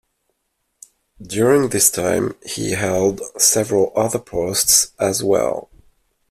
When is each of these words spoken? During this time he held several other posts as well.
During 1.21 1.69
this 1.69 1.91
time 1.91 2.33
he 2.43 2.71
held 2.71 3.21
several 3.39 3.93
other 3.95 4.17
posts 4.17 4.93
as 4.97 5.23
well. 5.23 5.69